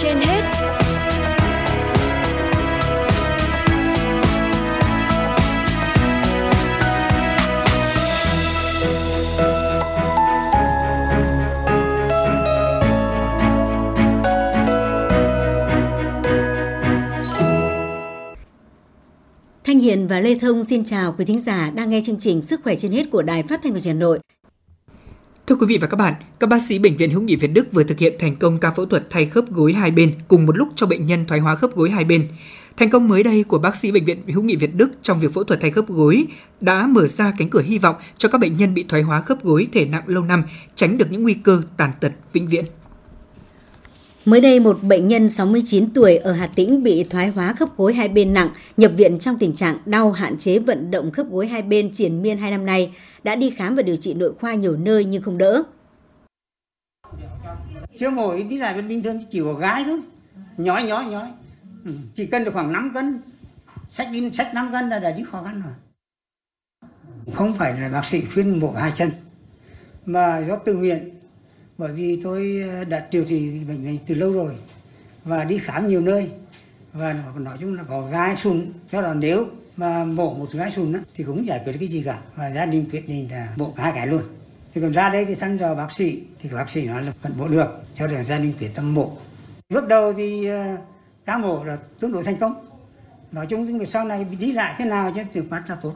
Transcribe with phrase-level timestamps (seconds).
[0.00, 0.42] trên hết
[19.64, 22.60] Thanh Hiền và Lê Thông xin chào quý thính giả đang nghe chương trình Sức
[22.64, 24.18] khỏe trên hết của Đài Phát thanh và Truyền Hà Nội.
[25.52, 27.72] Thưa quý vị và các bạn, các bác sĩ bệnh viện Hữu nghị Việt Đức
[27.72, 30.56] vừa thực hiện thành công ca phẫu thuật thay khớp gối hai bên cùng một
[30.56, 32.28] lúc cho bệnh nhân thoái hóa khớp gối hai bên.
[32.76, 35.34] Thành công mới đây của bác sĩ bệnh viện Hữu nghị Việt Đức trong việc
[35.34, 36.26] phẫu thuật thay khớp gối
[36.60, 39.44] đã mở ra cánh cửa hy vọng cho các bệnh nhân bị thoái hóa khớp
[39.44, 40.42] gối thể nặng lâu năm,
[40.74, 42.64] tránh được những nguy cơ tàn tật vĩnh viễn.
[44.24, 47.94] Mới đây, một bệnh nhân 69 tuổi ở Hà Tĩnh bị thoái hóa khớp gối
[47.94, 51.46] hai bên nặng, nhập viện trong tình trạng đau hạn chế vận động khớp gối
[51.46, 52.92] hai bên triển miên hai năm nay,
[53.24, 55.62] đã đi khám và điều trị nội khoa nhiều nơi nhưng không đỡ.
[57.98, 60.00] Chưa ngồi đi lại vẫn bình thường chỉ có gái thôi,
[60.56, 61.28] nhói nhói nhói,
[61.84, 63.20] ừ, chỉ cân được khoảng 5 cân,
[63.90, 65.74] sách đi sách 5 cân là đã đi khó khăn rồi.
[67.34, 69.10] Không phải là bác sĩ khuyên một hai chân,
[70.06, 71.21] mà do tự nguyện
[71.82, 74.54] bởi vì tôi ờ, đã điều trị bệnh này từ lâu rồi
[75.24, 76.30] và đi khám nhiều nơi
[76.92, 80.92] và nói chung là có gai sùn cho là nếu mà mổ một gai sùn
[80.92, 82.18] á, thì cũng giải quyết cái gì cả.
[82.36, 84.22] Và gia đình quyết định là mổ hai cái luôn.
[84.74, 87.32] Thì còn ra đây thì thăm dò bác sĩ thì bác sĩ nói là vẫn
[87.38, 87.66] mổ được.
[87.98, 89.12] Cho nên gia đình quyết tâm mổ.
[89.68, 90.76] Bước đầu thì ờ,
[91.24, 92.66] ca mổ là tương đối thành công.
[93.32, 95.94] Nói chung thì sau này đi lại thế nào chứ trước mắt là tốt.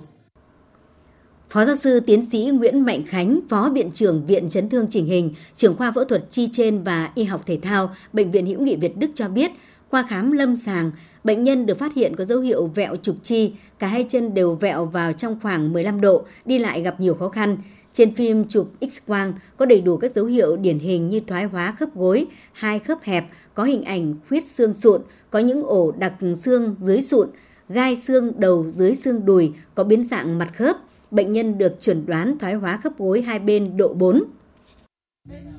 [1.56, 5.06] Phó giáo sư tiến sĩ Nguyễn Mạnh Khánh, Phó Viện trưởng Viện Chấn thương chỉnh
[5.06, 8.60] hình, trưởng khoa phẫu thuật chi trên và y học thể thao, Bệnh viện Hữu
[8.60, 9.50] nghị Việt Đức cho biết,
[9.90, 10.90] qua khám lâm sàng,
[11.24, 14.54] bệnh nhân được phát hiện có dấu hiệu vẹo trục chi, cả hai chân đều
[14.54, 17.56] vẹo vào trong khoảng 15 độ, đi lại gặp nhiều khó khăn.
[17.92, 21.74] Trên phim chụp X-quang có đầy đủ các dấu hiệu điển hình như thoái hóa
[21.78, 25.00] khớp gối, hai khớp hẹp, có hình ảnh khuyết xương sụn,
[25.30, 27.28] có những ổ đặc xương dưới sụn,
[27.68, 30.76] gai xương đầu dưới xương đùi, có biến dạng mặt khớp
[31.16, 34.24] bệnh nhân được chuẩn đoán thoái hóa khớp gối hai bên độ 4.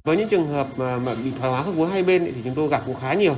[0.03, 2.55] Với những trường hợp mà, mà bị thoái hóa khớp gối hai bên thì chúng
[2.55, 3.35] tôi gặp cũng khá nhiều.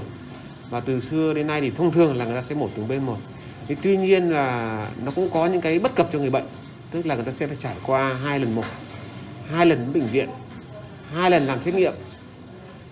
[0.69, 3.05] Và từ xưa đến nay thì thông thường là người ta sẽ mổ từng bên
[3.05, 3.17] một.
[3.67, 6.43] Thì tuy nhiên là nó cũng có những cái bất cập cho người bệnh.
[6.91, 8.63] Tức là người ta sẽ phải trải qua hai lần mổ,
[9.47, 10.29] hai lần đến bệnh viện,
[11.13, 11.93] hai lần làm xét nghiệm.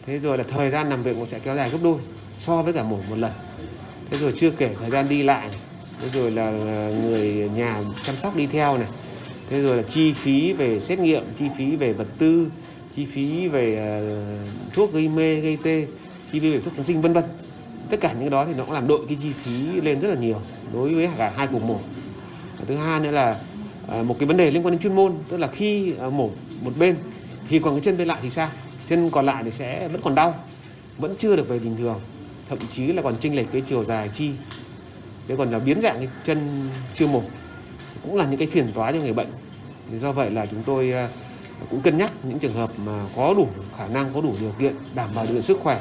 [0.06, 2.00] Thế rồi là thời gian nằm viện cũng sẽ kéo dài gấp đôi
[2.38, 3.32] so với cả mổ một lần.
[4.10, 5.50] Thế rồi chưa kể thời gian đi lại.
[6.02, 6.52] Thế rồi là
[7.02, 8.88] người nhà chăm sóc đi theo này
[9.50, 12.52] thế rồi là chi phí về xét nghiệm chi phí về vật tư
[12.96, 13.98] chi phí về
[14.44, 15.88] uh, thuốc gây mê gây tê
[16.32, 17.24] chi phí về thuốc kháng sinh vân vân.
[17.90, 20.08] Tất cả những cái đó thì nó cũng làm đội cái chi phí lên rất
[20.08, 20.42] là nhiều
[20.74, 21.80] đối với cả hai cuộc mổ.
[22.68, 23.36] Thứ hai nữa là
[24.00, 26.30] uh, một cái vấn đề liên quan đến chuyên môn tức là khi uh, mổ
[26.62, 26.96] một bên
[27.50, 28.50] thì còn cái chân bên lại thì sao?
[28.88, 30.36] Chân còn lại thì sẽ vẫn còn đau
[30.98, 32.00] vẫn chưa được về bình thường
[32.50, 34.32] thậm chí là còn chênh lệch cái chiều dài chi.
[35.28, 37.22] Thế còn là biến dạng cái chân chưa mổ
[38.08, 39.28] cũng là những cái phiền toái cho người bệnh.
[39.92, 41.10] Thì do vậy là chúng tôi à,
[41.72, 43.48] cũng cân nhắc những trường hợp mà có đủ
[43.78, 45.80] khả năng có đủ điều kiện đảm bảo điều kiện sức khỏe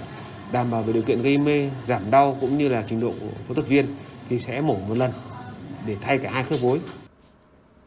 [0.53, 3.27] đảm bảo về điều kiện gây mê giảm đau cũng như là trình độ của
[3.47, 3.87] phẫu thuật viên
[4.29, 5.13] thì sẽ mổ một lần
[5.87, 6.81] để thay cả hai khớp gối.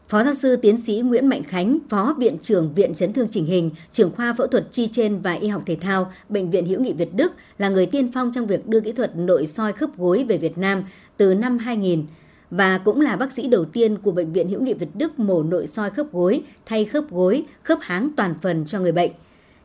[0.08, 3.46] Phó giáo sư tiến sĩ Nguyễn Mạnh Khánh, Phó Viện trưởng Viện Chấn thương chỉnh
[3.46, 6.80] hình, trưởng khoa phẫu thuật chi trên và y học thể thao, Bệnh viện Hữu
[6.80, 9.98] nghị Việt Đức là người tiên phong trong việc đưa kỹ thuật nội soi khớp
[9.98, 10.84] gối về Việt Nam
[11.16, 12.06] từ năm 2000
[12.50, 15.42] và cũng là bác sĩ đầu tiên của Bệnh viện Hữu nghị Việt Đức mổ
[15.42, 19.10] nội soi khớp gối, thay khớp gối, khớp háng toàn phần cho người bệnh.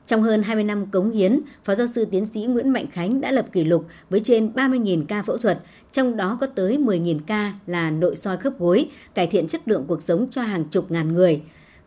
[0.06, 3.32] Trong hơn 20 năm cống hiến, Phó giáo sư tiến sĩ Nguyễn Mạnh Khánh đã
[3.32, 5.60] lập kỷ lục với trên 30.000 ca phẫu thuật,
[5.92, 9.86] trong đó có tới 10.000 ca là nội soi khớp gối, cải thiện chất lượng
[9.88, 11.42] cuộc sống cho hàng chục ngàn người.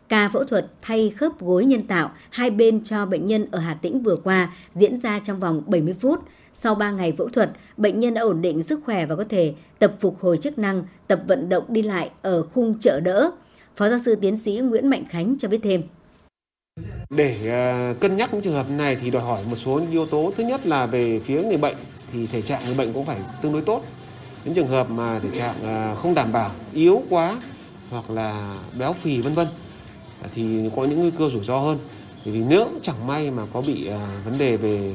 [0.09, 3.73] Ca phẫu thuật thay khớp gối nhân tạo hai bên cho bệnh nhân ở Hà
[3.73, 6.19] Tĩnh vừa qua diễn ra trong vòng 70 phút.
[6.53, 9.53] Sau 3 ngày phẫu thuật, bệnh nhân đã ổn định sức khỏe và có thể
[9.79, 13.31] tập phục hồi chức năng, tập vận động đi lại ở khung trợ đỡ.
[13.75, 15.81] Phó giáo sư tiến sĩ Nguyễn Mạnh Khánh cho biết thêm.
[17.09, 20.33] Để ờ, cân nhắc những trường hợp này thì đòi hỏi một số yếu tố.
[20.37, 21.75] Thứ nhất là về phía người bệnh
[22.13, 23.83] thì thể trạng người bệnh cũng phải tương đối tốt.
[24.45, 27.41] Những trường hợp mà thể trạng ờ, không đảm bảo, yếu quá
[27.89, 29.47] hoặc là béo phì vân vân
[30.21, 31.77] ờ, thì có những nguy cơ rủi ro hơn.
[32.25, 33.89] Bởi vì nếu chẳng may mà có bị
[34.25, 34.93] vấn đề về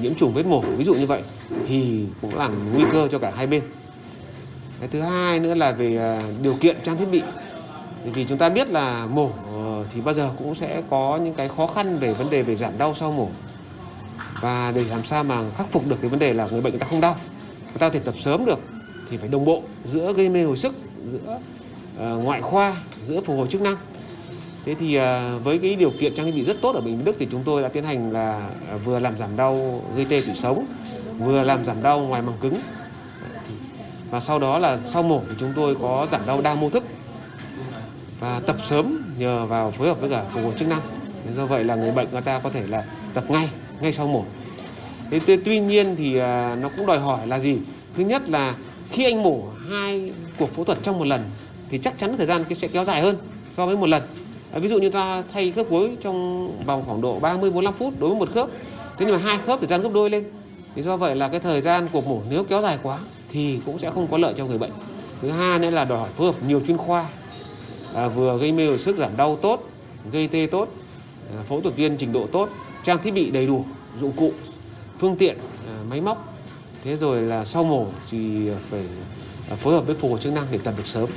[0.00, 1.22] nhiễm trùng vết mổ, ví dụ như vậy,
[1.68, 3.62] thì cũng làm nguy cơ cho cả hai bên.
[4.80, 7.22] Cái thứ hai nữa là về à, điều kiện trang thiết bị.
[8.04, 11.48] Vì chúng ta biết là mổ ờ, thì bao giờ cũng sẽ có những cái
[11.56, 13.28] khó khăn về vấn đề về giảm đau sau mổ
[14.40, 16.80] và để làm sao mà khắc phục được cái vấn đề là người bệnh người
[16.80, 17.16] ta không đau,
[17.64, 18.58] người ta có thể tập sớm được,
[19.10, 19.62] thì phải đồng bộ
[19.92, 20.74] giữa gây mê hồi sức,
[21.12, 21.38] giữa
[21.98, 23.76] ờ, ngoại khoa, giữa phục hồi chức năng
[24.64, 27.04] thế thì à, với cái điều kiện trang thiết bị rất tốt ở bệnh viện
[27.04, 30.20] đức thì chúng tôi đã tiến hành là à, vừa làm giảm đau gây tê
[30.20, 30.66] tủy sống,
[31.18, 32.54] vừa làm giảm đau ngoài màng cứng.
[34.10, 36.84] Và sau đó là sau mổ thì chúng tôi có giảm đau đa mô thức.
[38.20, 40.80] Và tập sớm nhờ vào phối hợp với cả phục hồi chức năng.
[41.36, 42.84] Do vậy là người bệnh người ta có thể là
[43.14, 43.48] tập ngay
[43.80, 44.24] ngay sau mổ.
[45.10, 47.56] Thế tuy nhiên thì à, nó cũng đòi hỏi là gì?
[47.96, 48.54] Thứ nhất là
[48.90, 51.22] khi anh mổ hai cuộc phẫu thuật trong một lần
[51.70, 53.16] thì chắc chắn thời gian sẽ kéo dài hơn
[53.56, 54.02] so với một lần
[54.52, 57.94] à, ví dụ như ta thay khớp gối trong vòng khoảng độ 30 45 phút
[58.00, 58.48] đối với một khớp
[58.98, 60.24] thế nhưng mà hai khớp thời gian gấp đôi lên
[60.74, 62.98] thì do vậy là cái thời gian cuộc mổ nếu kéo dài quá
[63.30, 64.70] thì cũng sẽ không có lợi cho người bệnh.
[65.22, 67.06] Thứ hai nữa là đòi hỏi phối hợp nhiều chuyên khoa
[67.94, 69.68] à, vừa gây mê hồi sức giảm đau tốt
[70.12, 70.68] gây tê tốt
[71.36, 72.48] à, phẫu thuật viên trình độ tốt
[72.84, 73.64] trang thiết bị đầy đủ
[74.00, 74.32] dụng cụ
[74.98, 76.34] phương tiện à, máy móc.
[76.84, 78.84] Thế rồi là sau mổ thì phải
[79.50, 81.08] à, phối hợp với phục hồi chức năng để tập được sớm.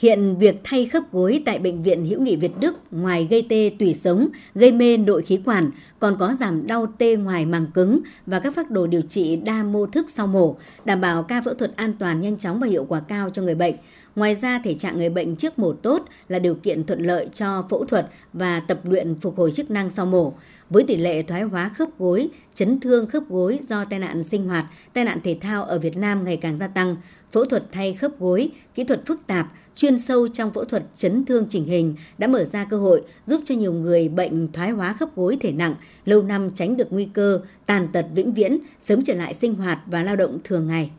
[0.00, 3.70] Hiện việc thay khớp gối tại Bệnh viện Hữu nghị Việt Đức ngoài gây tê
[3.78, 8.00] tủy sống, gây mê nội khí quản, còn có giảm đau tê ngoài màng cứng
[8.26, 11.54] và các phác đồ điều trị đa mô thức sau mổ, đảm bảo ca phẫu
[11.54, 13.74] thuật an toàn nhanh chóng và hiệu quả cao cho người bệnh.
[14.20, 17.64] Ngoài ra, thể trạng người bệnh trước mổ tốt là điều kiện thuận lợi cho
[17.70, 20.32] phẫu thuật và tập luyện phục hồi chức năng sau mổ.
[20.70, 24.48] Với tỷ lệ thoái hóa khớp gối, chấn thương khớp gối do tai nạn sinh
[24.48, 26.96] hoạt, tai nạn thể thao ở Việt Nam ngày càng gia tăng,
[27.32, 31.24] phẫu thuật thay khớp gối, kỹ thuật phức tạp, chuyên sâu trong phẫu thuật chấn
[31.24, 34.92] thương chỉnh hình đã mở ra cơ hội giúp cho nhiều người bệnh thoái hóa
[34.92, 35.74] khớp gối thể nặng
[36.04, 39.78] lâu năm tránh được nguy cơ tàn tật vĩnh viễn, sớm trở lại sinh hoạt
[39.86, 40.90] và lao động thường ngày.